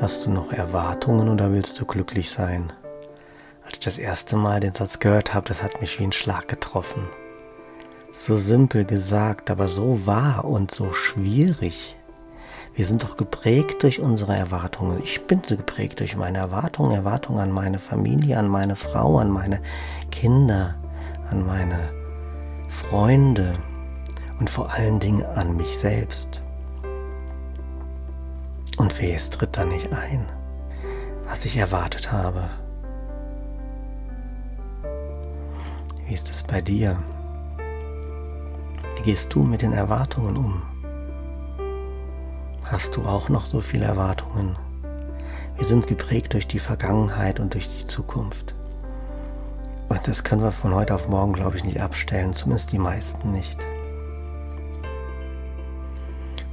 [0.00, 2.72] Hast du noch Erwartungen oder willst du glücklich sein?
[3.64, 6.48] Als ich das erste Mal den Satz gehört habe, das hat mich wie ein Schlag
[6.48, 7.08] getroffen.
[8.12, 11.96] So simpel gesagt, aber so wahr und so schwierig.
[12.74, 15.00] Wir sind doch geprägt durch unsere Erwartungen.
[15.02, 19.30] Ich bin so geprägt durch meine Erwartungen, Erwartungen an meine Familie, an meine Frau, an
[19.30, 19.60] meine
[20.10, 20.74] Kinder,
[21.30, 21.78] an meine
[22.68, 23.52] Freunde
[24.40, 26.43] und vor allen Dingen an mich selbst.
[28.76, 30.26] Und wer tritt da nicht ein,
[31.24, 32.50] was ich erwartet habe.
[36.06, 37.02] Wie ist es bei dir?
[38.96, 40.62] Wie gehst du mit den Erwartungen um?
[42.66, 44.56] Hast du auch noch so viele Erwartungen?
[45.56, 48.54] Wir sind geprägt durch die Vergangenheit und durch die Zukunft.
[49.88, 53.30] Und das können wir von heute auf morgen, glaube ich, nicht abstellen, zumindest die meisten
[53.30, 53.64] nicht.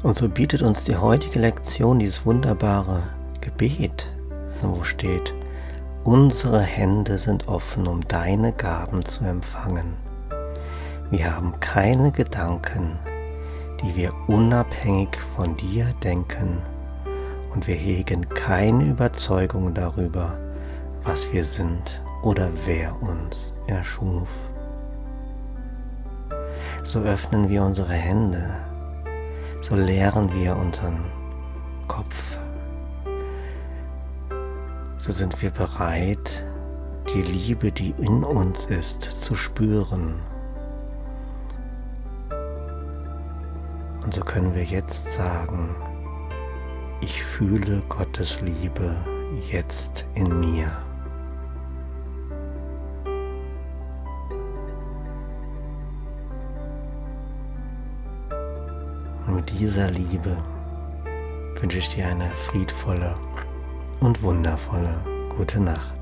[0.04, 3.04] Und so bietet uns die heutige Lektion dieses wunderbare
[3.40, 4.08] Gebet,
[4.62, 5.34] wo steht,
[6.04, 9.96] unsere Hände sind offen, um deine Gaben zu empfangen.
[11.12, 12.98] Wir haben keine Gedanken,
[13.84, 16.58] die wir unabhängig von dir denken
[17.54, 20.38] und wir hegen keine Überzeugung darüber,
[21.04, 24.30] was wir sind oder wer uns erschuf.
[26.84, 28.50] So öffnen wir unsere Hände,
[29.72, 31.06] so leeren wir unseren
[31.88, 32.38] Kopf,
[34.98, 36.44] so sind wir bereit,
[37.14, 40.16] die Liebe, die in uns ist, zu spüren
[44.04, 45.74] Und so können wir jetzt sagen,
[47.00, 48.98] ich fühle Gottes Liebe
[49.50, 50.70] jetzt in mir.
[59.42, 60.38] Mit dieser Liebe
[61.60, 63.16] wünsche ich dir eine friedvolle
[64.00, 64.94] und wundervolle
[65.36, 66.01] gute Nacht.